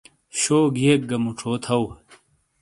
[0.39, 1.83] شوگھیئک گا موچھو تھؤ۔